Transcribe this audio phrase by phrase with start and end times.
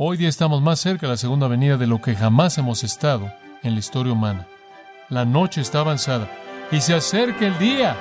[0.00, 3.32] Hoy día estamos más cerca de la segunda venida de lo que jamás hemos estado
[3.64, 4.46] en la historia humana.
[5.08, 6.30] La noche está avanzada
[6.70, 7.96] y se acerca el día.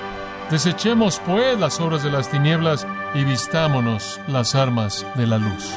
[0.51, 5.71] Desechemos pues las obras de las tinieblas y vistámonos las armas de la luz.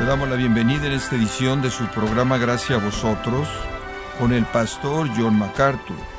[0.00, 3.46] Le damos la bienvenida en esta edición de su programa Gracias a vosotros
[4.18, 6.13] con el pastor John MacArthur.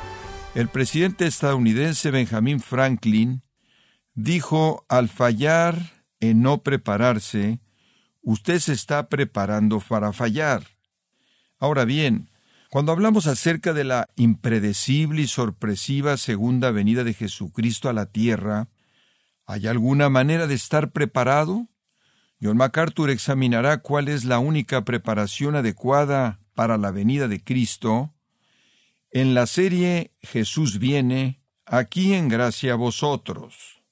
[0.56, 3.42] El presidente estadounidense Benjamin Franklin
[4.14, 7.60] dijo, al fallar en no prepararse,
[8.22, 10.62] usted se está preparando para fallar.
[11.58, 12.30] Ahora bien,
[12.70, 18.70] cuando hablamos acerca de la impredecible y sorpresiva segunda venida de Jesucristo a la tierra,
[19.44, 21.68] ¿hay alguna manera de estar preparado?
[22.40, 28.15] John MacArthur examinará cuál es la única preparación adecuada para la venida de Cristo
[29.10, 33.82] en la serie Jesús viene, aquí en gracia a vosotros.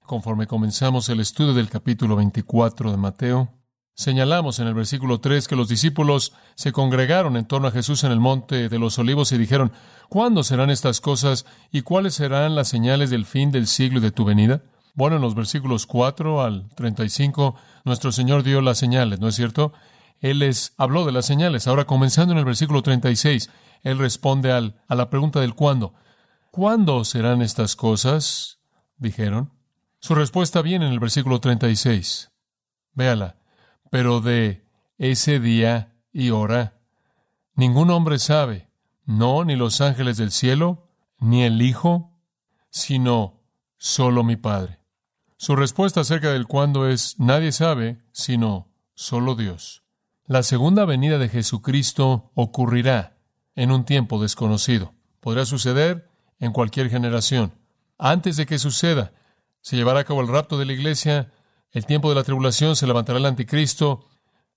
[0.00, 3.52] Conforme comenzamos el estudio del capítulo 24 de Mateo,
[3.94, 8.12] señalamos en el versículo 3 que los discípulos se congregaron en torno a Jesús en
[8.12, 9.72] el monte de los olivos y dijeron,
[10.08, 14.12] ¿cuándo serán estas cosas y cuáles serán las señales del fin del siglo y de
[14.12, 14.62] tu venida?
[14.94, 19.72] Bueno, en los versículos 4 al 35, nuestro Señor dio las señales, ¿no es cierto?
[20.20, 21.66] Él les habló de las señales.
[21.66, 23.50] Ahora, comenzando en el versículo 36,
[23.82, 25.94] Él responde al, a la pregunta del cuándo.
[26.50, 28.58] ¿Cuándo serán estas cosas?
[28.96, 29.52] Dijeron.
[30.00, 32.30] Su respuesta viene en el versículo 36.
[32.94, 33.36] Véala.
[33.90, 34.64] Pero de
[34.98, 36.78] ese día y hora,
[37.54, 38.68] ningún hombre sabe,
[39.04, 42.12] no ni los ángeles del cielo, ni el Hijo,
[42.70, 43.42] sino
[43.76, 44.80] solo mi Padre.
[45.36, 49.82] Su respuesta acerca del cuándo es nadie sabe, sino solo Dios.
[50.26, 53.15] La segunda venida de Jesucristo ocurrirá
[53.56, 54.94] en un tiempo desconocido.
[55.20, 57.54] Podrá suceder en cualquier generación.
[57.98, 59.12] Antes de que suceda,
[59.62, 61.32] se llevará a cabo el rapto de la iglesia,
[61.72, 64.06] el tiempo de la tribulación, se levantará el anticristo,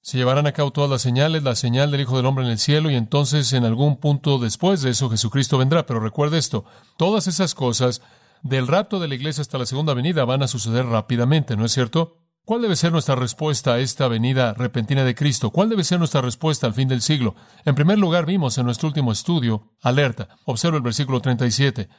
[0.01, 2.59] se llevarán a cabo todas las señales, la señal del Hijo del Hombre en el
[2.59, 5.85] cielo, y entonces en algún punto después de eso Jesucristo vendrá.
[5.85, 6.65] Pero recuerde esto,
[6.97, 8.01] todas esas cosas
[8.43, 11.71] del rapto de la iglesia hasta la segunda venida van a suceder rápidamente, ¿no es
[11.71, 12.17] cierto?
[12.49, 15.51] ¿Cuál debe ser nuestra respuesta a esta venida repentina de Cristo?
[15.51, 17.35] ¿Cuál debe ser nuestra respuesta al fin del siglo?
[17.63, 20.29] En primer lugar, vimos en nuestro último estudio, alerta.
[20.45, 21.89] Observa el versículo 37.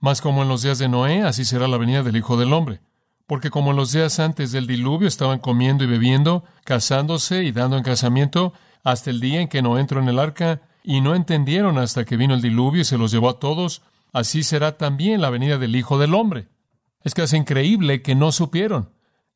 [0.00, 2.80] Más como en los días de Noé, así será la venida del Hijo del Hombre.
[3.28, 7.76] Porque como en los días antes del diluvio estaban comiendo y bebiendo, casándose y dando
[7.76, 11.78] en casamiento, hasta el día en que no entró en el arca, y no entendieron
[11.78, 13.82] hasta que vino el diluvio y se los llevó a todos,
[14.12, 16.48] así será también la venida del Hijo del Hombre.
[17.04, 18.90] Es casi increíble que no supieron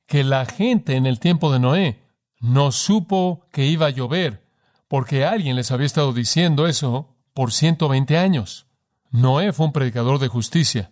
[0.06, 2.02] que la gente en el tiempo de Noé
[2.40, 4.46] no supo que iba a llover,
[4.88, 8.66] porque alguien les había estado diciendo eso por 120 años.
[9.10, 10.90] Noé fue un predicador de justicia,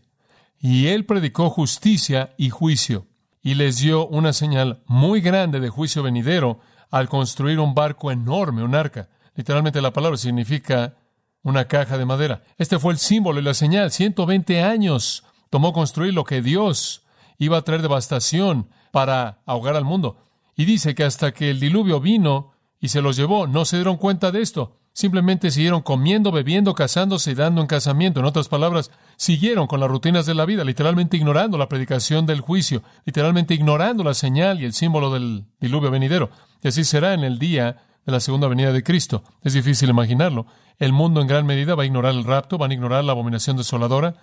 [0.59, 3.07] y él predicó justicia y juicio,
[3.43, 8.63] y les dio una señal muy grande de juicio venidero al construir un barco enorme,
[8.63, 9.09] un arca.
[9.35, 10.95] Literalmente la palabra significa
[11.43, 12.43] una caja de madera.
[12.59, 13.91] Este fue el símbolo y la señal.
[13.91, 17.03] 120 años tomó construir lo que Dios
[17.39, 20.19] iba a traer devastación para ahogar al mundo.
[20.55, 23.97] Y dice que hasta que el diluvio vino y se los llevó, no se dieron
[23.97, 24.79] cuenta de esto.
[24.93, 28.21] Simplemente siguieron comiendo, bebiendo, casándose y dando en casamiento.
[28.21, 32.43] En otras palabras, siguieron con las rutinas de la vida, literalmente ignorando la predicación del
[32.43, 36.29] juicio, literalmente ignorando la señal y el símbolo del diluvio venidero.
[36.63, 39.25] Y así será en el día de la segunda venida de Cristo.
[39.43, 40.47] Es difícil imaginarlo.
[40.79, 43.57] El mundo en gran medida va a ignorar el rapto, van a ignorar la abominación
[43.57, 44.15] desoladora,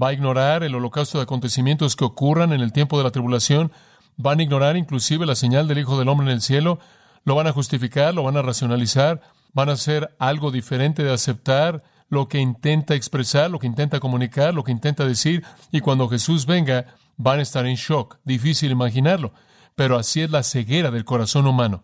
[0.00, 3.72] va a ignorar el holocausto de acontecimientos que ocurran en el tiempo de la tribulación,
[4.16, 6.78] van a ignorar inclusive la señal del Hijo del Hombre en el cielo,
[7.24, 9.20] lo van a justificar, lo van a racionalizar,
[9.52, 14.54] van a hacer algo diferente de aceptar lo que intenta expresar, lo que intenta comunicar,
[14.54, 18.18] lo que intenta decir, y cuando Jesús venga van a estar en shock.
[18.24, 19.32] Difícil imaginarlo,
[19.74, 21.82] pero así es la ceguera del corazón humano.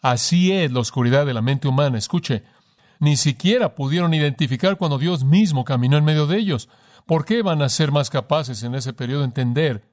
[0.00, 1.98] Así es la oscuridad de la mente humana.
[1.98, 2.44] Escuche,
[3.00, 6.68] ni siquiera pudieron identificar cuando Dios mismo caminó en medio de ellos.
[7.06, 9.87] ¿Por qué van a ser más capaces en ese periodo de entender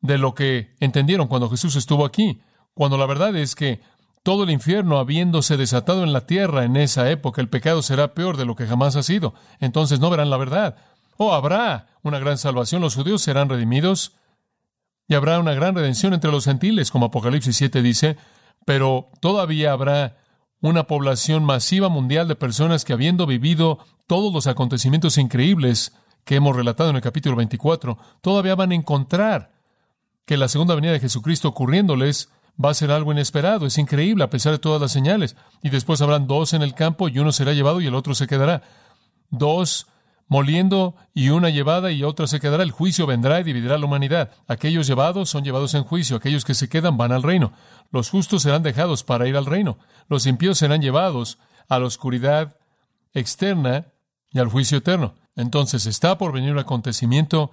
[0.00, 2.40] de lo que entendieron cuando Jesús estuvo aquí?
[2.74, 3.80] Cuando la verdad es que
[4.22, 8.36] todo el infierno habiéndose desatado en la tierra en esa época, el pecado será peor
[8.36, 9.34] de lo que jamás ha sido.
[9.60, 10.76] Entonces no verán la verdad.
[11.16, 14.12] Oh, habrá una gran salvación, los judíos serán redimidos
[15.08, 18.16] y habrá una gran redención entre los gentiles, como Apocalipsis 7 dice,
[18.64, 20.16] pero todavía habrá
[20.60, 25.94] una población masiva mundial de personas que habiendo vivido todos los acontecimientos increíbles
[26.24, 29.50] que hemos relatado en el capítulo 24, todavía van a encontrar
[30.30, 32.30] que la segunda venida de Jesucristo ocurriéndoles
[32.64, 35.34] va a ser algo inesperado, es increíble a pesar de todas las señales.
[35.60, 38.28] Y después habrán dos en el campo y uno será llevado y el otro se
[38.28, 38.62] quedará.
[39.30, 39.88] Dos
[40.28, 42.62] moliendo y una llevada y otra se quedará.
[42.62, 44.30] El juicio vendrá y dividirá la humanidad.
[44.46, 47.52] Aquellos llevados son llevados en juicio, aquellos que se quedan van al reino.
[47.90, 49.78] Los justos serán dejados para ir al reino.
[50.08, 51.38] Los impíos serán llevados
[51.68, 52.56] a la oscuridad
[53.14, 53.86] externa
[54.30, 55.14] y al juicio eterno.
[55.34, 57.50] Entonces está por venir un acontecimiento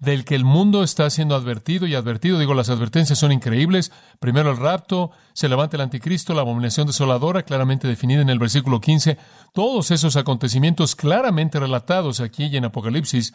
[0.00, 2.38] del que el mundo está siendo advertido y advertido.
[2.38, 3.92] Digo, las advertencias son increíbles.
[4.18, 8.80] Primero el rapto, se levanta el anticristo, la abominación desoladora, claramente definida en el versículo
[8.80, 9.18] 15.
[9.52, 13.34] Todos esos acontecimientos claramente relatados aquí y en Apocalipsis,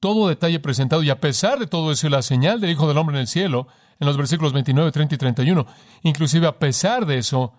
[0.00, 3.16] todo detalle presentado, y a pesar de todo eso, la señal del Hijo del Hombre
[3.16, 3.68] en el cielo,
[4.00, 5.66] en los versículos 29, 30 y 31,
[6.02, 7.52] inclusive a pesar de eso,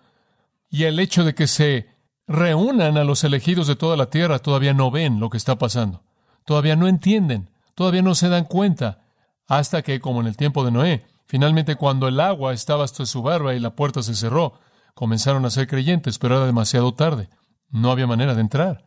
[0.68, 1.90] y el hecho de que se
[2.26, 6.02] reúnan a los elegidos de toda la tierra, todavía no ven lo que está pasando.
[6.44, 9.02] Todavía no entienden todavía no se dan cuenta,
[9.48, 13.22] hasta que, como en el tiempo de Noé, finalmente cuando el agua estaba hasta su
[13.22, 14.54] barba y la puerta se cerró,
[14.94, 17.28] comenzaron a ser creyentes, pero era demasiado tarde.
[17.70, 18.84] No había manera de entrar.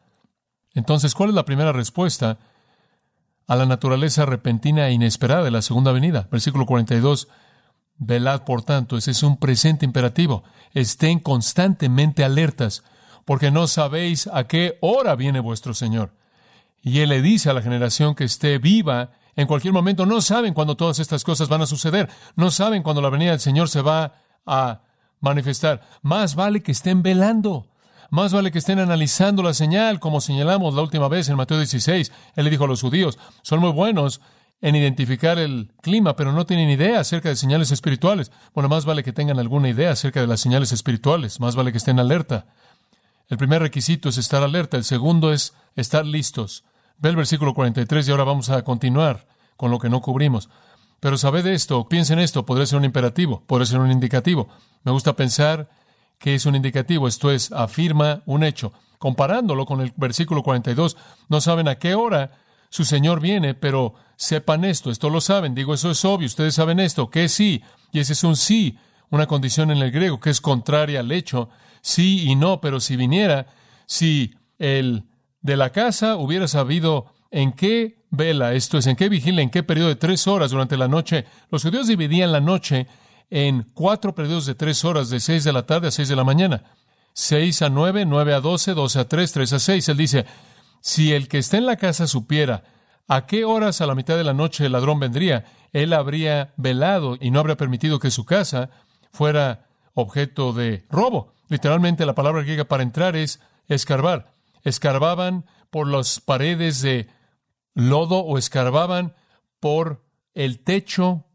[0.74, 2.38] Entonces, ¿cuál es la primera respuesta
[3.48, 6.28] a la naturaleza repentina e inesperada de la segunda venida?
[6.32, 7.28] Versículo 42.
[7.98, 10.44] Velad, por tanto, ese es un presente imperativo.
[10.74, 12.84] Estén constantemente alertas,
[13.24, 16.12] porque no sabéis a qué hora viene vuestro Señor.
[16.86, 20.54] Y él le dice a la generación que esté viva en cualquier momento, no saben
[20.54, 23.82] cuándo todas estas cosas van a suceder, no saben cuándo la venida del Señor se
[23.82, 24.14] va
[24.46, 24.82] a
[25.20, 25.82] manifestar.
[26.04, 27.68] Más vale que estén velando,
[28.12, 32.12] más vale que estén analizando la señal, como señalamos la última vez en Mateo 16.
[32.36, 34.22] Él le dijo a los judíos, son muy buenos
[34.62, 38.32] en identificar el clima, pero no tienen idea acerca de señales espirituales.
[38.54, 41.80] Bueno, más vale que tengan alguna idea acerca de las señales espirituales, más vale que
[41.80, 42.46] estén alerta.
[43.28, 46.64] El primer requisito es estar alerta, el segundo es estar listos.
[46.98, 49.28] Ve el versículo 43 y ahora vamos a continuar
[49.58, 50.50] con lo que no cubrimos.
[51.00, 54.48] Pero sabed esto, piensen esto, podría ser un imperativo, podría ser un indicativo.
[54.84, 55.70] Me gusta pensar
[56.18, 58.74] que es un indicativo, esto es, afirma un hecho.
[58.98, 60.98] Comparándolo con el versículo 42,
[61.30, 62.32] no saben a qué hora
[62.70, 66.80] su Señor viene, pero sepan esto, esto lo saben, digo, eso es obvio, ustedes saben
[66.80, 68.78] esto, que sí, y ese es un sí,
[69.10, 71.50] una condición en el griego que es contraria al hecho,
[71.82, 73.48] sí y no, pero si viniera,
[73.86, 75.04] si el
[75.46, 79.62] de la casa hubiera sabido en qué vela, esto es, en qué vigila, en qué
[79.62, 81.26] periodo de tres horas durante la noche.
[81.52, 82.88] Los judíos dividían la noche
[83.30, 86.24] en cuatro periodos de tres horas, de seis de la tarde a seis de la
[86.24, 86.64] mañana.
[87.14, 89.88] Seis a nueve, nueve a doce, doce a tres, tres a seis.
[89.88, 90.26] Él dice,
[90.82, 92.64] si el que está en la casa supiera
[93.08, 97.20] a qué horas a la mitad de la noche el ladrón vendría, él habría velado
[97.22, 98.72] y no habría permitido que su casa
[99.12, 101.34] fuera objeto de robo.
[101.50, 104.34] Literalmente la palabra griega para entrar es escarbar
[104.66, 107.08] escarbaban por las paredes de
[107.74, 109.16] lodo o escarbaban
[109.62, 110.04] por
[110.34, 111.26] el techo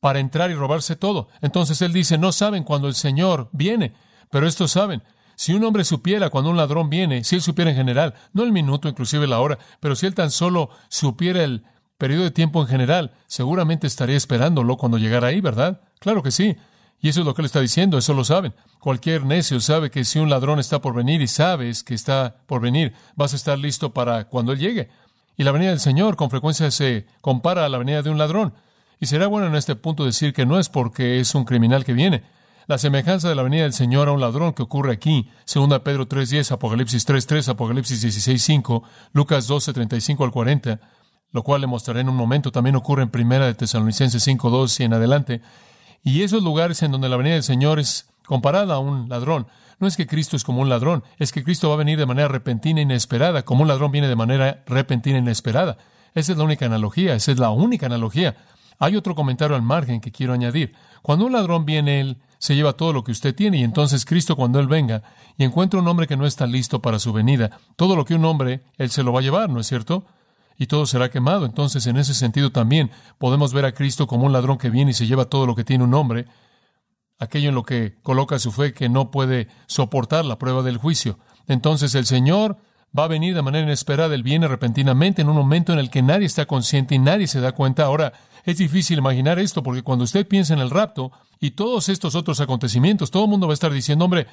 [0.00, 1.28] para entrar y robarse todo.
[1.40, 3.94] Entonces él dice, no saben cuando el Señor viene,
[4.30, 5.02] pero estos saben.
[5.36, 8.50] Si un hombre supiera cuando un ladrón viene, si él supiera en general, no el
[8.50, 11.64] minuto, inclusive la hora, pero si él tan solo supiera el
[11.96, 15.80] periodo de tiempo en general, seguramente estaría esperándolo cuando llegara ahí, ¿verdad?
[16.00, 16.56] Claro que sí.
[17.00, 18.54] Y eso es lo que él está diciendo, eso lo saben.
[18.80, 22.60] Cualquier necio sabe que si un ladrón está por venir y sabes que está por
[22.60, 24.88] venir, vas a estar listo para cuando él llegue.
[25.36, 28.54] Y la venida del Señor con frecuencia se compara a la venida de un ladrón.
[29.00, 31.92] Y será bueno en este punto decir que no es porque es un criminal que
[31.92, 32.24] viene.
[32.66, 36.08] La semejanza de la venida del Señor a un ladrón que ocurre aquí, 2 Pedro
[36.08, 40.80] 3.10, Apocalipsis 3.3, Apocalipsis 16.5, Lucas 12.35 al 40,
[41.30, 44.84] lo cual le mostraré en un momento, también ocurre en Primera de Tesalonicenses 5.2 y
[44.84, 45.40] en adelante,
[46.02, 49.46] y esos lugares en donde la venida del Señor es comparada a un ladrón.
[49.80, 52.06] No es que Cristo es como un ladrón, es que Cristo va a venir de
[52.06, 55.78] manera repentina e inesperada, como un ladrón viene de manera repentina e inesperada.
[56.14, 58.36] Esa es la única analogía, esa es la única analogía.
[58.78, 60.74] Hay otro comentario al margen que quiero añadir.
[61.02, 64.36] Cuando un ladrón viene, él se lleva todo lo que usted tiene y entonces Cristo
[64.36, 65.02] cuando él venga
[65.36, 68.24] y encuentra un hombre que no está listo para su venida, todo lo que un
[68.24, 70.06] hombre, él se lo va a llevar, ¿no es cierto?
[70.58, 71.46] Y todo será quemado.
[71.46, 74.94] Entonces, en ese sentido también podemos ver a Cristo como un ladrón que viene y
[74.94, 76.26] se lleva todo lo que tiene un hombre,
[77.18, 81.18] aquello en lo que coloca su fe que no puede soportar la prueba del juicio.
[81.46, 82.58] Entonces el Señor
[82.96, 86.02] va a venir de manera inesperada, Él viene repentinamente en un momento en el que
[86.02, 87.84] nadie está consciente y nadie se da cuenta.
[87.84, 88.12] Ahora,
[88.44, 92.40] es difícil imaginar esto porque cuando usted piensa en el rapto y todos estos otros
[92.40, 94.26] acontecimientos, todo el mundo va a estar diciendo, hombre,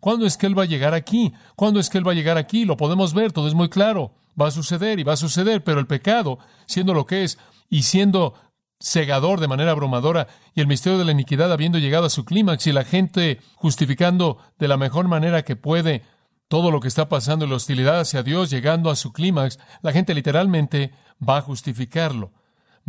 [0.00, 1.32] ¿cuándo es que Él va a llegar aquí?
[1.54, 2.64] ¿Cuándo es que Él va a llegar aquí?
[2.64, 5.80] Lo podemos ver, todo es muy claro va a suceder y va a suceder, pero
[5.80, 7.38] el pecado, siendo lo que es
[7.68, 8.34] y siendo
[8.80, 12.66] cegador de manera abrumadora y el misterio de la iniquidad habiendo llegado a su clímax
[12.66, 16.02] y la gente justificando de la mejor manera que puede
[16.48, 19.92] todo lo que está pasando y la hostilidad hacia Dios llegando a su clímax, la
[19.92, 20.92] gente literalmente
[21.26, 22.32] va a justificarlo,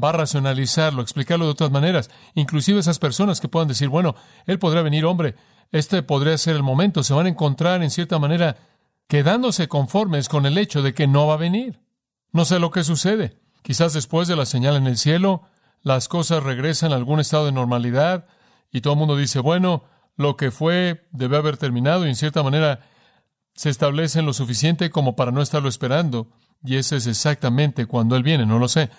[0.01, 2.10] va a racionalizarlo, explicarlo de otras maneras.
[2.34, 4.15] Inclusive esas personas que puedan decir, bueno,
[4.48, 5.36] Él podrá venir hombre,
[5.72, 8.58] este podría ser el momento, se van a encontrar en cierta manera
[9.08, 11.82] quedándose conformes con el hecho de que no va a venir.
[12.32, 13.38] No sé lo que sucede.
[13.62, 15.44] Quizás después de la señal en el cielo,
[15.82, 18.25] las cosas regresan a algún estado de normalidad
[18.72, 19.84] y todo el mundo dice, bueno,
[20.16, 22.82] lo que fue debe haber terminado y en cierta manera
[23.54, 26.30] se establece lo suficiente como para no estarlo esperando.
[26.63, 28.90] Y ese es exactamente cuando Él viene, no lo sé.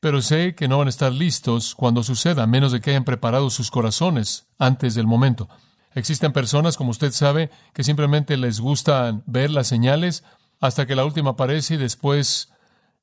[0.00, 3.04] Pero sé que no van a estar listos cuando suceda, a menos de que hayan
[3.04, 5.48] preparado sus corazones antes del momento.
[5.94, 10.24] Existen personas, como usted sabe, que simplemente les gustan ver las señales
[10.60, 12.50] hasta que la última aparece y después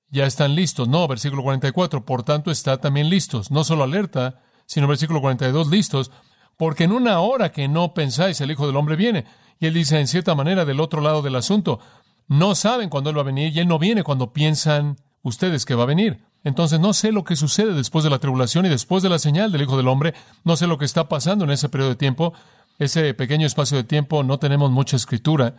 [0.09, 0.87] ya están listos.
[0.87, 3.51] No, versículo 44, por tanto está también listos.
[3.51, 6.11] No solo alerta, sino versículo 42, listos,
[6.57, 9.25] porque en una hora que no pensáis el Hijo del Hombre viene.
[9.59, 11.79] Y él dice, en cierta manera, del otro lado del asunto,
[12.27, 15.75] no saben cuándo Él va a venir y Él no viene cuando piensan ustedes que
[15.75, 16.23] va a venir.
[16.43, 19.51] Entonces no sé lo que sucede después de la tribulación y después de la señal
[19.51, 20.13] del Hijo del Hombre.
[20.43, 22.33] No sé lo que está pasando en ese periodo de tiempo.
[22.77, 25.55] Ese pequeño espacio de tiempo no tenemos mucha escritura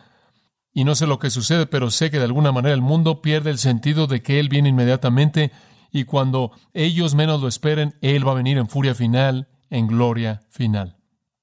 [0.72, 3.50] y no sé lo que sucede, pero sé que de alguna manera el mundo pierde
[3.50, 5.50] el sentido de que Él viene inmediatamente
[5.90, 10.42] y cuando ellos menos lo esperen, Él va a venir en furia final, en gloria
[10.50, 10.96] final.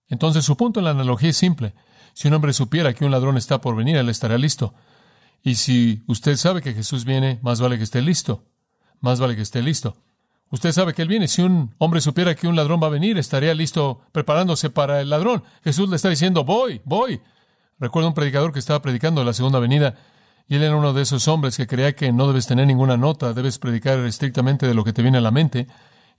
[0.08, 1.74] Entonces su punto en la analogía es simple.
[2.14, 4.76] Si un hombre supiera que un ladrón está por venir, él estaría listo.
[5.42, 8.46] Y si usted sabe que Jesús viene, más vale que esté listo.
[9.02, 9.98] Más vale que esté listo.
[10.54, 11.28] Usted sabe que Él viene.
[11.28, 15.10] Si un hombre supiera que un ladrón va a venir, estaría listo preparándose para el
[15.10, 15.44] ladrón.
[15.64, 17.20] Jesús le está diciendo, voy, voy.
[17.80, 19.96] Recuerdo un predicador que estaba predicando la segunda venida
[20.48, 23.34] y él era uno de esos hombres que creía que no debes tener ninguna nota,
[23.34, 25.66] debes predicar estrictamente de lo que te viene a la mente.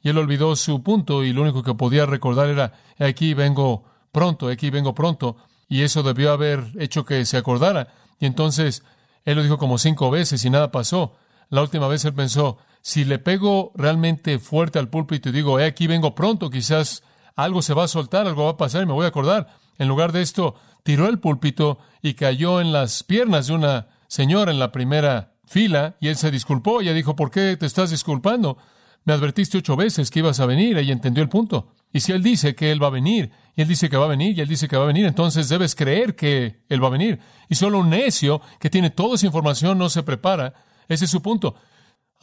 [0.03, 4.49] Y él olvidó su punto y lo único que podía recordar era, aquí vengo pronto,
[4.49, 5.37] aquí vengo pronto.
[5.69, 7.95] Y eso debió haber hecho que se acordara.
[8.19, 8.83] Y entonces
[9.25, 11.15] él lo dijo como cinco veces y nada pasó.
[11.51, 15.65] La última vez él pensó, si le pego realmente fuerte al púlpito y digo, he
[15.65, 17.03] aquí vengo pronto, quizás
[17.35, 19.57] algo se va a soltar, algo va a pasar y me voy a acordar.
[19.79, 24.53] En lugar de esto, tiró el púlpito y cayó en las piernas de una señora
[24.53, 26.83] en la primera fila y él se disculpó.
[26.83, 28.59] Ella dijo, ¿por qué te estás disculpando?
[29.05, 30.77] Me advertiste ocho veces que ibas a venir.
[30.77, 31.73] Ella entendió el punto.
[31.91, 34.09] Y si él dice que él va a venir, y él dice que va a
[34.09, 36.91] venir, y él dice que va a venir, entonces debes creer que él va a
[36.91, 37.19] venir.
[37.49, 40.53] Y solo un necio que tiene toda esa información no se prepara.
[40.87, 41.55] Ese es su punto.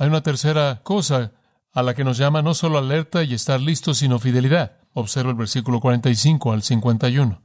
[0.01, 1.31] Hay una tercera cosa
[1.73, 4.79] a la que nos llama no solo alerta y estar listo, sino fidelidad.
[4.93, 7.39] Observa el versículo 45 al 51.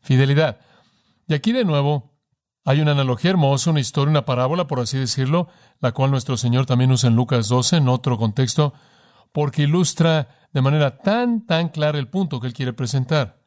[0.00, 0.58] Fidelidad.
[1.28, 2.10] Y aquí de nuevo
[2.64, 5.46] hay una analogía hermosa, una historia, una parábola, por así decirlo,
[5.78, 8.74] la cual nuestro Señor también usa en Lucas 12, en otro contexto,
[9.30, 13.40] porque ilustra de manera tan, tan clara el punto que Él quiere presentar.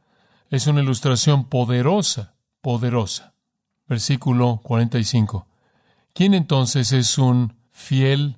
[0.50, 3.34] Es una ilustración poderosa, poderosa.
[3.88, 5.48] Versículo 45.
[6.14, 8.38] ¿Quién entonces es un fiel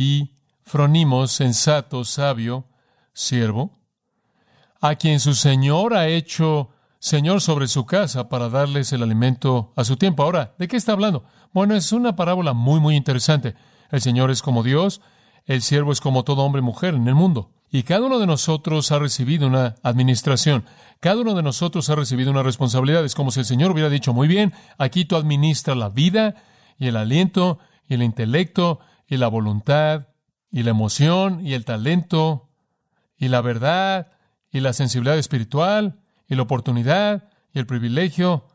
[0.00, 2.64] y fronimo, sensato, sabio,
[3.12, 3.82] siervo,
[4.80, 9.84] a quien su Señor ha hecho Señor sobre su casa para darles el alimento a
[9.84, 10.22] su tiempo.
[10.22, 11.24] Ahora, ¿de qué está hablando?
[11.52, 13.56] Bueno, es una parábola muy, muy interesante.
[13.90, 15.02] El Señor es como Dios,
[15.44, 17.52] el siervo es como todo hombre y mujer en el mundo.
[17.70, 20.64] Y cada uno de nosotros ha recibido una administración.
[21.00, 23.04] Cada uno de nosotros ha recibido una responsabilidad.
[23.04, 26.36] Es como si el Señor hubiera dicho, muy bien, aquí tú administras la vida
[26.78, 28.80] y el aliento y el intelecto
[29.10, 30.06] y la voluntad
[30.50, 32.48] y la emoción y el talento
[33.18, 34.12] y la verdad
[34.50, 38.46] y la sensibilidad espiritual y la oportunidad y el privilegio,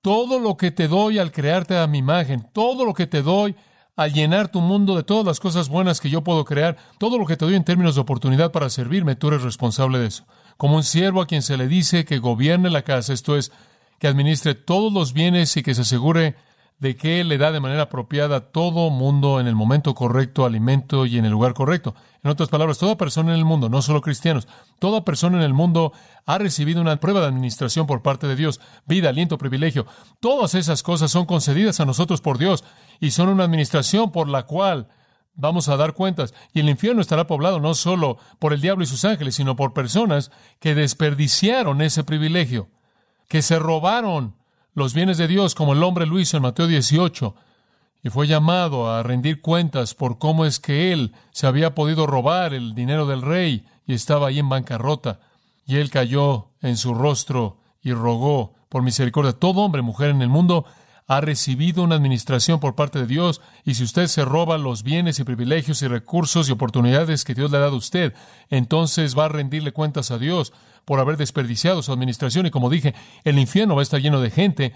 [0.00, 3.56] todo lo que te doy al crearte a mi imagen, todo lo que te doy
[3.96, 7.26] al llenar tu mundo de todas las cosas buenas que yo puedo crear, todo lo
[7.26, 10.24] que te doy en términos de oportunidad para servirme, tú eres responsable de eso.
[10.56, 13.50] Como un siervo a quien se le dice que gobierne la casa, esto es,
[13.98, 16.36] que administre todos los bienes y que se asegure
[16.78, 21.06] de que le da de manera apropiada a todo mundo en el momento correcto alimento
[21.06, 21.94] y en el lugar correcto.
[22.22, 24.46] En otras palabras, toda persona en el mundo, no solo cristianos,
[24.78, 25.92] toda persona en el mundo
[26.24, 29.86] ha recibido una prueba de administración por parte de Dios, vida, aliento, privilegio.
[30.20, 32.64] Todas esas cosas son concedidas a nosotros por Dios
[33.00, 34.88] y son una administración por la cual
[35.34, 36.32] vamos a dar cuentas.
[36.52, 39.72] Y el infierno estará poblado no solo por el diablo y sus ángeles, sino por
[39.72, 40.30] personas
[40.60, 42.68] que desperdiciaron ese privilegio,
[43.28, 44.37] que se robaron
[44.78, 47.34] los bienes de Dios, como el hombre lo hizo en Mateo 18,
[48.02, 52.54] y fue llamado a rendir cuentas por cómo es que él se había podido robar
[52.54, 55.20] el dinero del rey y estaba ahí en bancarrota.
[55.66, 59.32] Y él cayó en su rostro y rogó por misericordia.
[59.32, 60.64] Todo hombre, mujer en el mundo
[61.08, 65.18] ha recibido una administración por parte de Dios y si usted se roba los bienes
[65.18, 68.14] y privilegios y recursos y oportunidades que Dios le ha dado a usted,
[68.50, 70.52] entonces va a rendirle cuentas a Dios
[70.84, 74.30] por haber desperdiciado su administración y como dije, el infierno va a estar lleno de
[74.30, 74.74] gente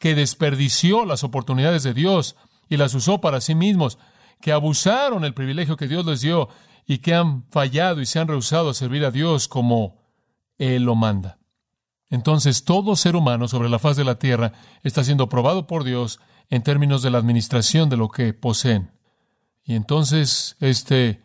[0.00, 2.34] que desperdició las oportunidades de Dios
[2.70, 3.98] y las usó para sí mismos,
[4.40, 6.48] que abusaron el privilegio que Dios les dio
[6.86, 10.02] y que han fallado y se han rehusado a servir a Dios como
[10.56, 11.38] Él lo manda.
[12.14, 14.52] Entonces todo ser humano sobre la faz de la tierra
[14.84, 18.92] está siendo probado por Dios en términos de la administración de lo que poseen.
[19.64, 21.24] Y entonces este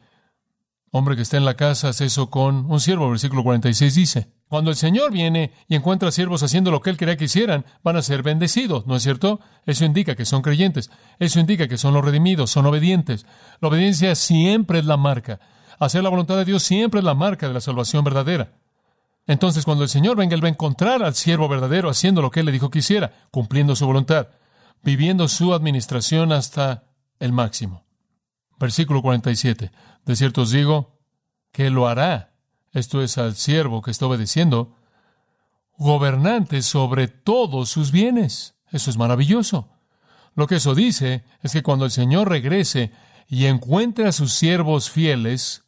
[0.90, 3.08] hombre que está en la casa hace eso con un siervo.
[3.08, 7.18] Versículo 46 dice, cuando el Señor viene y encuentra siervos haciendo lo que Él quería
[7.18, 9.42] que hicieran, van a ser bendecidos, ¿no es cierto?
[9.68, 10.90] Eso indica que son creyentes.
[11.20, 13.28] Eso indica que son los redimidos, son obedientes.
[13.62, 15.40] La obediencia siempre es la marca.
[15.78, 18.54] Hacer la voluntad de Dios siempre es la marca de la salvación verdadera.
[19.30, 22.42] Entonces, cuando el Señor venga, Él va a encontrar al siervo verdadero haciendo lo que
[22.42, 24.28] Él le dijo que hiciera, cumpliendo su voluntad,
[24.84, 26.84] viviendo su administración hasta
[27.20, 27.86] el máximo.
[28.60, 29.72] Versículo 47.
[30.06, 31.00] De cierto os digo
[31.52, 32.30] que lo hará
[32.72, 34.76] esto es al siervo que está obedeciendo,
[35.78, 38.56] gobernante sobre todos sus bienes.
[38.72, 39.70] Eso es maravilloso.
[40.36, 42.92] Lo que eso dice es que cuando el Señor regrese
[43.28, 45.64] y encuentre a sus siervos fieles,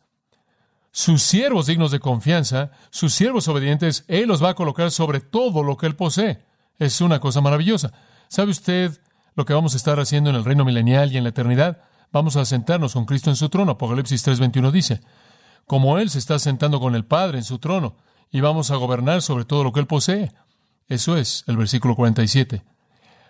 [0.92, 5.64] sus siervos dignos de confianza, sus siervos obedientes, Él los va a colocar sobre todo
[5.64, 6.46] lo que Él posee.
[6.80, 7.94] Es una cosa maravillosa.
[8.28, 9.00] ¿Sabe usted
[9.36, 11.82] lo que vamos a estar haciendo en el reino milenial y en la eternidad?
[12.12, 13.74] Vamos a sentarnos con Cristo en su trono.
[13.74, 15.02] Apocalipsis 3:21 dice,
[15.66, 17.96] como Él se está sentando con el Padre en su trono,
[18.32, 20.32] y vamos a gobernar sobre todo lo que Él posee.
[20.88, 22.64] Eso es el versículo 47.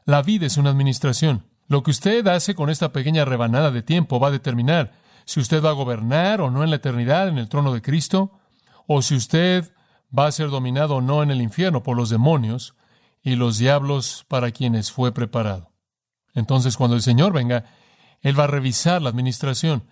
[0.06, 1.46] La vida es una administración.
[1.68, 4.94] Lo que usted hace con esta pequeña rebanada de tiempo va a determinar
[5.26, 8.40] si usted va a gobernar o no en la eternidad en el trono de Cristo,
[8.88, 9.74] o si usted
[10.18, 12.76] va a ser dominado o no en el infierno por los demonios
[13.24, 15.72] y los diablos para quienes fue preparado.
[16.34, 17.66] Entonces, cuando el Señor venga,
[18.22, 19.84] Él va a revisar la administración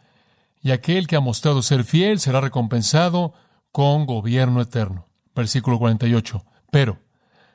[0.61, 3.33] y aquel que ha mostrado ser fiel será recompensado
[3.71, 5.05] con gobierno eterno.
[5.35, 6.43] Versículo 48.
[6.71, 6.99] Pero,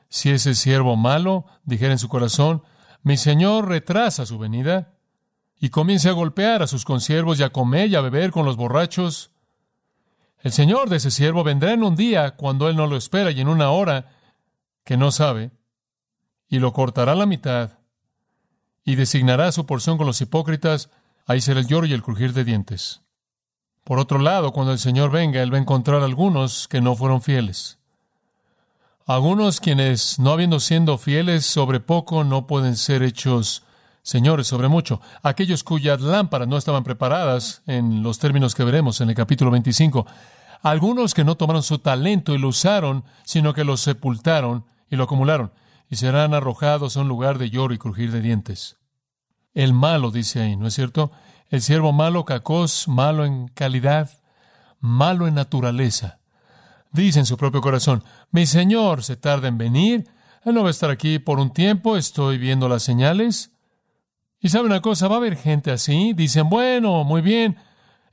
[0.09, 2.63] si ese siervo malo dijera en su corazón,
[3.03, 4.94] mi Señor retrasa su venida,
[5.59, 8.57] y comience a golpear a sus consiervos y a comer y a beber con los
[8.57, 9.31] borrachos,
[10.41, 13.41] el Señor de ese siervo vendrá en un día cuando él no lo espera y
[13.41, 14.13] en una hora
[14.85, 15.51] que no sabe,
[16.49, 17.79] y lo cortará a la mitad,
[18.85, 20.91] y designará su porción con los hipócritas,
[21.27, 23.01] Ahí será el lloro y el crujir de dientes.
[23.83, 27.23] Por otro lado, cuando el Señor venga, Él va a encontrar algunos que no fueron
[27.23, 27.79] fieles.
[29.07, 33.63] Algunos quienes, no habiendo siendo fieles sobre poco, no pueden ser hechos
[34.05, 35.01] señores sobre mucho.
[35.23, 40.07] Aquellos cuyas lámparas no estaban preparadas, en los términos que veremos en el capítulo 25.
[40.63, 45.05] Algunos que no tomaron su talento y lo usaron, sino que lo sepultaron y lo
[45.05, 45.53] acumularon,
[45.91, 48.77] y serán arrojados a un lugar de lloro y crujir de dientes.
[49.55, 51.11] El malo, dice ahí, ¿no es cierto?
[51.49, 54.11] El siervo malo, cacos, malo en calidad,
[54.81, 56.19] malo en naturaleza.
[56.93, 60.09] Dice en su propio corazón, mi Señor se tarda en venir,
[60.45, 63.54] Él no va a estar aquí por un tiempo, estoy viendo las señales.
[64.45, 67.57] Y sabe una cosa, va a haber gente así, dicen, bueno, muy bien,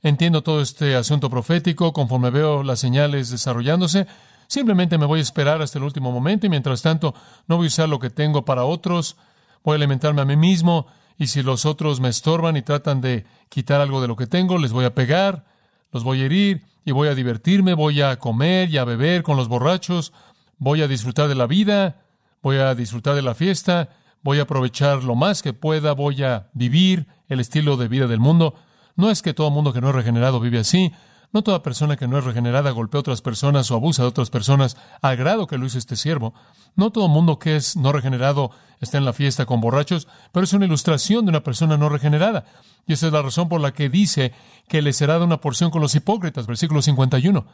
[0.02, 4.06] entiendo todo este asunto profético, conforme veo las señales desarrollándose,
[4.46, 7.14] simplemente me voy a esperar hasta el último momento y mientras tanto
[7.48, 9.16] no voy a usar lo que tengo para otros,
[9.62, 10.86] voy a alimentarme a mí mismo,
[11.18, 14.56] y si los otros me estorban y tratan de quitar algo de lo que tengo,
[14.56, 15.44] les voy a pegar,
[15.92, 19.36] los voy a herir y voy a divertirme, voy a comer y a beber con
[19.36, 20.14] los borrachos,
[20.56, 22.00] voy a disfrutar de la vida,
[22.42, 23.90] voy a disfrutar de la fiesta,
[24.22, 28.20] voy a aprovechar lo más que pueda, voy a vivir el estilo de vida del
[28.20, 28.54] mundo.
[28.96, 30.92] No es que todo mundo que no es regenerado vive así,
[31.32, 34.28] no toda persona que no es regenerada golpea a otras personas o abusa de otras
[34.28, 36.34] personas al grado que lo hizo este siervo.
[36.76, 40.52] No todo mundo que es no regenerado está en la fiesta con borrachos, pero es
[40.52, 42.44] una ilustración de una persona no regenerada.
[42.86, 44.32] Y esa es la razón por la que dice
[44.68, 47.46] que le será de una porción con los hipócritas, versículo 51.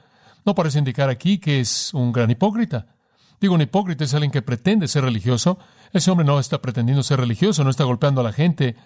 [0.45, 2.87] No parece indicar aquí que es un gran hipócrita.
[3.41, 5.59] Digo, un hipócrita es alguien que pretende ser religioso.
[5.93, 8.77] Ese hombre no está pretendiendo ser religioso, no está golpeando a la gente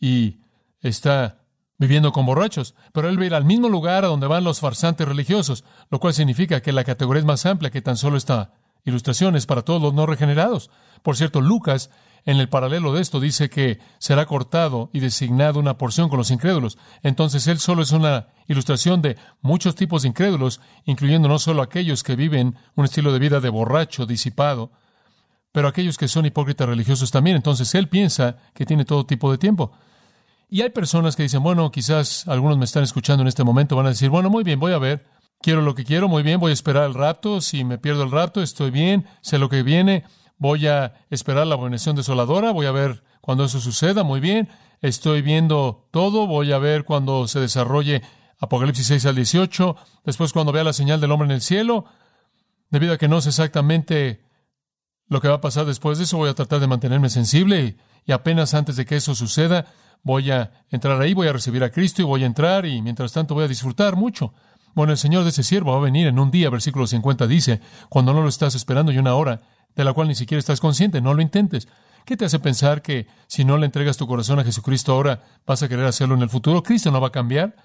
[0.00, 0.40] y
[0.80, 1.40] está
[1.78, 4.60] viviendo con borrachos, pero él va a ir al mismo lugar a donde van los
[4.60, 8.52] farsantes religiosos, lo cual significa que la categoría es más amplia que tan solo esta
[8.84, 10.70] ilustración es para todos los no regenerados.
[11.02, 11.90] Por cierto, Lucas,
[12.26, 16.30] en el paralelo de esto, dice que será cortado y designado una porción con los
[16.30, 16.76] incrédulos.
[17.02, 22.02] Entonces, él solo es una ilustración de muchos tipos de incrédulos, incluyendo no solo aquellos
[22.02, 24.72] que viven un estilo de vida de borracho, disipado,
[25.52, 27.36] pero aquellos que son hipócritas religiosos también.
[27.36, 29.72] Entonces, él piensa que tiene todo tipo de tiempo.
[30.48, 33.86] Y hay personas que dicen, bueno, quizás algunos me están escuchando en este momento, van
[33.86, 35.06] a decir, bueno, muy bien, voy a ver,
[35.40, 38.10] quiero lo que quiero, muy bien, voy a esperar el rapto, si me pierdo el
[38.10, 40.02] rapto, estoy bien, sé lo que viene,
[40.38, 44.48] voy a esperar la abominación desoladora, voy a ver cuando eso suceda, muy bien,
[44.80, 48.02] estoy viendo todo, voy a ver cuando se desarrolle
[48.40, 51.84] Apocalipsis 6 al 18, después cuando vea la señal del hombre en el cielo,
[52.70, 54.24] debido a que no sé exactamente
[55.10, 58.12] lo que va a pasar después de eso, voy a tratar de mantenerme sensible y
[58.12, 59.66] apenas antes de que eso suceda,
[60.04, 63.12] voy a entrar ahí, voy a recibir a Cristo y voy a entrar y mientras
[63.12, 64.32] tanto voy a disfrutar mucho.
[64.72, 67.60] Bueno, el Señor de ese siervo va a venir en un día, versículo 50 dice,
[67.88, 69.42] cuando no lo estás esperando y una hora,
[69.74, 71.66] de la cual ni siquiera estás consciente, no lo intentes.
[72.04, 75.62] ¿Qué te hace pensar que si no le entregas tu corazón a Jesucristo ahora, vas
[75.64, 76.62] a querer hacerlo en el futuro?
[76.62, 77.56] Cristo no va a cambiar.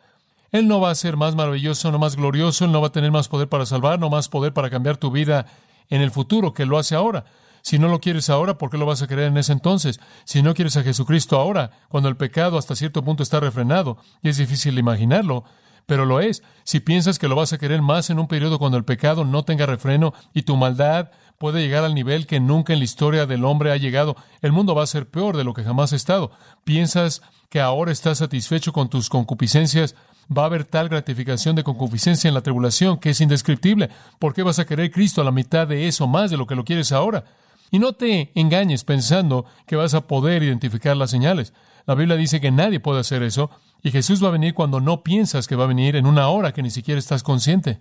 [0.52, 3.12] Él no va a ser más maravilloso, no más glorioso, Él no va a tener
[3.12, 5.46] más poder para salvar, no más poder para cambiar tu vida
[5.90, 7.26] en el futuro que lo hace ahora.
[7.62, 10.00] Si no lo quieres ahora, ¿por qué lo vas a querer en ese entonces?
[10.24, 14.30] Si no quieres a Jesucristo ahora, cuando el pecado hasta cierto punto está refrenado, y
[14.30, 15.46] es difícil imaginarlo,
[15.86, 16.44] pero lo es.
[16.64, 19.44] Si piensas que lo vas a querer más en un periodo cuando el pecado no
[19.44, 23.46] tenga refreno y tu maldad puede llegar al nivel que nunca en la historia del
[23.46, 26.32] hombre ha llegado, el mundo va a ser peor de lo que jamás ha estado.
[26.64, 29.96] Piensas que ahora estás satisfecho con tus concupiscencias,
[30.36, 33.90] va a haber tal gratificación de concupiscencia en la tribulación que es indescriptible.
[34.20, 36.56] ¿Por qué vas a querer Cristo a la mitad de eso más de lo que
[36.56, 37.26] lo quieres ahora?
[37.72, 41.54] Y no te engañes pensando que vas a poder identificar las señales.
[41.86, 43.50] La Biblia dice que nadie puede hacer eso,
[43.84, 46.52] y Jesús va a venir cuando no piensas que va a venir en una hora
[46.54, 47.80] que ni siquiera estás consciente.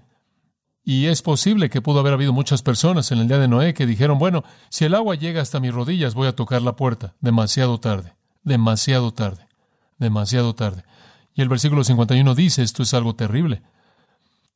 [0.84, 3.86] Y es posible que pudo haber habido muchas personas en el día de Noé que
[3.86, 7.14] dijeron, bueno, si el agua llega hasta mis rodillas, voy a tocar la puerta.
[7.20, 9.48] Demasiado tarde, demasiado tarde,
[9.98, 10.84] demasiado tarde.
[11.34, 13.62] Y el versículo 51 dice, esto es algo terrible.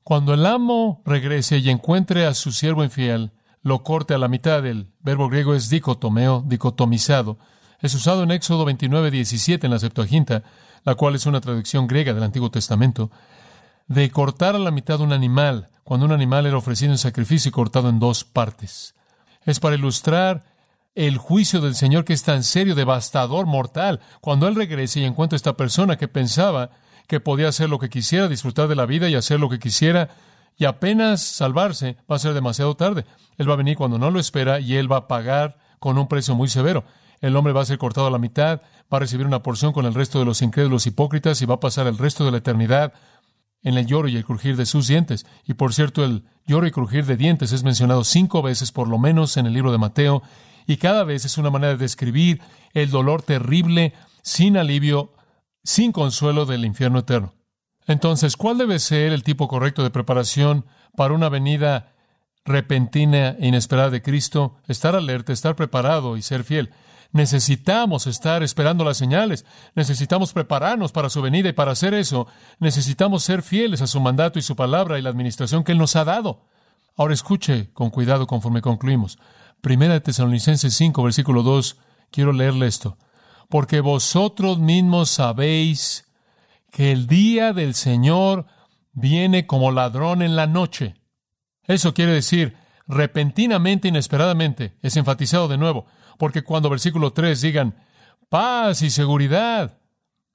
[0.05, 4.64] Cuando el amo regrese y encuentre a su siervo infiel, lo corte a la mitad.
[4.64, 7.38] El verbo griego es dicotomeo, dicotomizado.
[7.81, 10.45] Es usado en Éxodo 29, 17 en la Septuaginta,
[10.85, 13.11] la cual es una traducción griega del Antiguo Testamento,
[13.87, 17.53] de cortar a la mitad un animal, cuando un animal era ofrecido en sacrificio y
[17.53, 18.95] cortado en dos partes.
[19.45, 20.45] Es para ilustrar
[20.99, 24.01] el juicio del Señor que es tan serio, devastador, mortal.
[24.21, 26.71] Cuando Él regrese y encuentra a esta persona que pensaba
[27.07, 30.09] que podía hacer lo que quisiera, disfrutar de la vida y hacer lo que quisiera,
[30.57, 33.05] y apenas salvarse, va a ser demasiado tarde.
[33.37, 36.09] Él va a venir cuando no lo espera y él va a pagar con un
[36.09, 36.85] precio muy severo.
[37.21, 39.87] El hombre va a ser cortado a la mitad, va a recibir una porción con
[39.87, 42.93] el resto de los incrédulos hipócritas y va a pasar el resto de la eternidad
[43.63, 45.27] en el lloro y el crujir de sus dientes.
[45.47, 48.99] Y por cierto, el lloro y crujir de dientes es mencionado cinco veces por lo
[48.99, 50.25] menos en el libro de Mateo,
[50.68, 52.42] y cada vez es una manera de describir
[52.74, 55.14] el dolor terrible, sin alivio,
[55.64, 57.33] sin consuelo del infierno eterno.
[57.87, 61.94] Entonces, ¿cuál debe ser el tipo correcto de preparación para una venida
[62.44, 64.57] repentina e inesperada de Cristo?
[64.68, 66.70] Estar alerta, estar preparado y ser fiel.
[67.12, 72.26] Necesitamos estar esperando las señales, necesitamos prepararnos para su venida y para hacer eso
[72.59, 75.96] necesitamos ser fieles a su mandato y su palabra y la administración que Él nos
[75.96, 76.42] ha dado.
[76.94, 79.18] Ahora escuche con cuidado conforme concluimos.
[79.61, 81.79] Primera de Tesalonicenses 5, versículo 2,
[82.11, 82.97] quiero leerle esto.
[83.49, 86.07] Porque vosotros mismos sabéis
[86.71, 88.47] que el día del Señor
[88.92, 90.94] viene como ladrón en la noche.
[91.64, 94.77] Eso quiere decir repentinamente, inesperadamente.
[94.83, 95.87] Es enfatizado de nuevo,
[96.18, 97.77] porque cuando versículo 3 digan
[98.29, 99.79] paz y seguridad,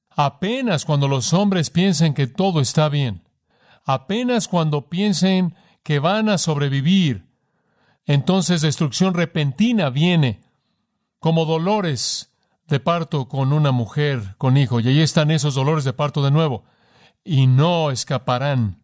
[0.09, 3.23] apenas cuando los hombres piensen que todo está bien,
[3.86, 7.32] apenas cuando piensen que van a sobrevivir,
[8.05, 10.41] entonces destrucción repentina viene,
[11.19, 12.33] como dolores
[12.67, 16.31] de parto con una mujer con hijo, y ahí están esos dolores de parto de
[16.31, 16.63] nuevo,
[17.23, 18.81] y no escaparán.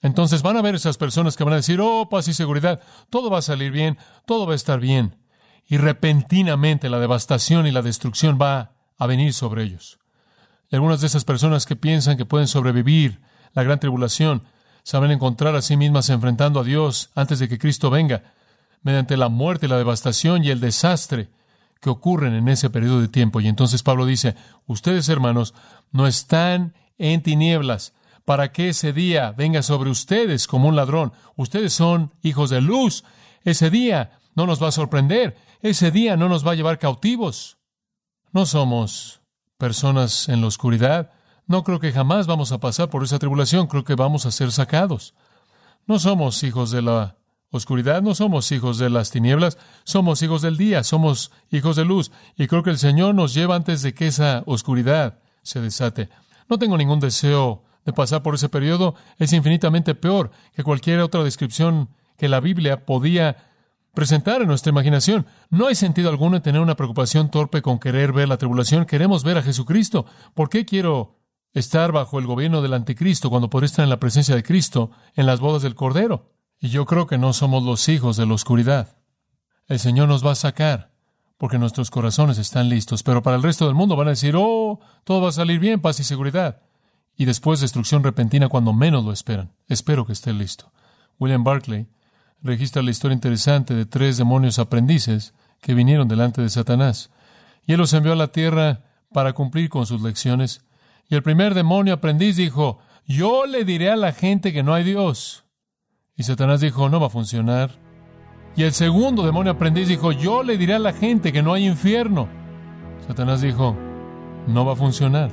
[0.00, 3.30] Entonces van a ver esas personas que van a decir, oh, paz y seguridad, todo
[3.30, 5.16] va a salir bien, todo va a estar bien.
[5.66, 10.00] Y repentinamente la devastación y la destrucción va a venir sobre ellos.
[10.70, 13.20] Y algunas de esas personas que piensan que pueden sobrevivir
[13.52, 14.42] la gran tribulación,
[14.82, 18.34] saben encontrar a sí mismas enfrentando a Dios antes de que Cristo venga,
[18.82, 21.30] mediante la muerte, la devastación y el desastre
[21.80, 23.40] que ocurren en ese periodo de tiempo.
[23.40, 25.54] Y entonces Pablo dice, ustedes hermanos,
[25.90, 27.92] no están en tinieblas
[28.24, 31.12] para que ese día venga sobre ustedes como un ladrón.
[31.36, 33.04] Ustedes son hijos de luz.
[33.44, 35.36] Ese día no nos va a sorprender.
[35.60, 37.58] Ese día no nos va a llevar cautivos.
[38.32, 39.20] No somos
[39.58, 41.12] personas en la oscuridad.
[41.46, 43.66] No creo que jamás vamos a pasar por esa tribulación.
[43.66, 45.14] Creo que vamos a ser sacados.
[45.86, 47.16] No somos hijos de la
[47.50, 52.10] oscuridad, no somos hijos de las tinieblas, somos hijos del día, somos hijos de luz.
[52.36, 56.08] Y creo que el Señor nos lleva antes de que esa oscuridad se desate.
[56.48, 58.94] No tengo ningún deseo de pasar por ese periodo.
[59.18, 63.48] Es infinitamente peor que cualquier otra descripción que la Biblia podía
[63.94, 65.26] presentar en nuestra imaginación.
[65.50, 68.86] No hay sentido alguno en tener una preocupación torpe con querer ver la tribulación.
[68.86, 70.06] Queremos ver a Jesucristo.
[70.34, 71.18] ¿Por qué quiero
[71.52, 75.26] estar bajo el gobierno del anticristo cuando podré estar en la presencia de Cristo en
[75.26, 76.30] las bodas del Cordero?
[76.60, 78.96] Y yo creo que no somos los hijos de la oscuridad.
[79.66, 80.92] El Señor nos va a sacar
[81.42, 84.78] porque nuestros corazones están listos, pero para el resto del mundo van a decir, oh,
[85.02, 86.62] todo va a salir bien, paz y seguridad.
[87.16, 89.50] Y después destrucción repentina cuando menos lo esperan.
[89.66, 90.70] Espero que esté listo.
[91.18, 91.88] William Barclay
[92.42, 97.10] registra la historia interesante de tres demonios aprendices que vinieron delante de Satanás.
[97.66, 100.64] Y él los envió a la tierra para cumplir con sus lecciones.
[101.12, 104.82] Y el primer demonio aprendiz dijo, yo le diré a la gente que no hay
[104.82, 105.44] Dios.
[106.16, 107.72] Y Satanás dijo, no va a funcionar.
[108.56, 111.66] Y el segundo demonio aprendiz dijo, yo le diré a la gente que no hay
[111.66, 112.30] infierno.
[113.06, 113.76] Satanás dijo,
[114.46, 115.30] no va a funcionar.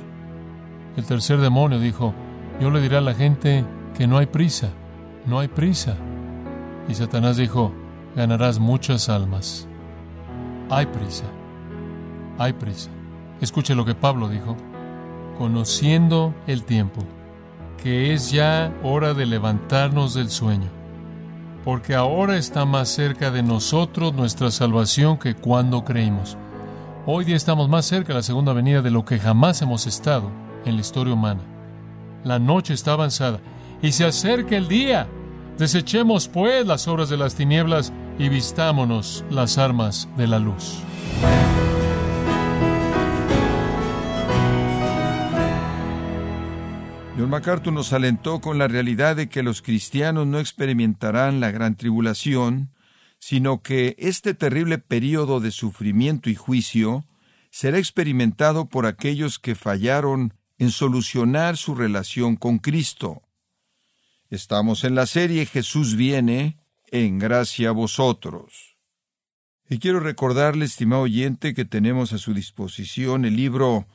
[0.98, 2.12] El tercer demonio dijo,
[2.60, 3.64] yo le diré a la gente
[3.96, 4.68] que no hay prisa,
[5.24, 5.96] no hay prisa.
[6.90, 7.72] Y Satanás dijo,
[8.14, 9.66] ganarás muchas almas.
[10.68, 11.24] Hay prisa,
[12.36, 12.90] hay prisa.
[13.40, 14.58] Escuche lo que Pablo dijo,
[15.40, 17.00] conociendo el tiempo,
[17.82, 20.68] que es ya hora de levantarnos del sueño,
[21.64, 26.36] porque ahora está más cerca de nosotros nuestra salvación que cuando creímos.
[27.06, 30.30] Hoy día estamos más cerca de la segunda venida de lo que jamás hemos estado
[30.66, 31.40] en la historia humana.
[32.22, 33.40] La noche está avanzada
[33.80, 35.06] y se acerca el día.
[35.56, 40.82] Desechemos pues las obras de las tinieblas y vistámonos las armas de la luz.
[47.20, 51.76] John MacArthur nos alentó con la realidad de que los cristianos no experimentarán la gran
[51.76, 52.72] tribulación,
[53.18, 57.04] sino que este terrible período de sufrimiento y juicio
[57.50, 63.20] será experimentado por aquellos que fallaron en solucionar su relación con Cristo.
[64.30, 66.56] Estamos en la serie Jesús viene,
[66.86, 68.78] en gracia a vosotros.
[69.68, 73.86] Y quiero recordarle, estimado oyente, que tenemos a su disposición el libro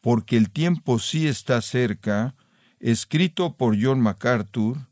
[0.00, 2.36] Porque el tiempo sí está cerca,
[2.80, 4.88] escrito por John MacArthur,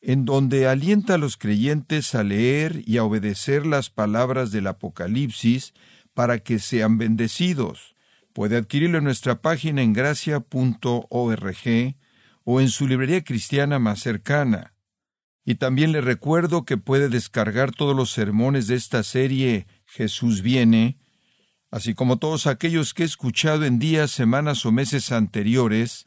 [0.00, 5.74] en donde alienta a los creyentes a leer y a obedecer las palabras del Apocalipsis
[6.14, 7.94] para que sean bendecidos.
[8.32, 11.56] Puede adquirirlo en nuestra página en gracia.org
[12.44, 14.74] o en su librería cristiana más cercana.
[15.44, 20.98] Y también le recuerdo que puede descargar todos los sermones de esta serie Jesús viene,
[21.70, 26.06] así como todos aquellos que he escuchado en días, semanas o meses anteriores,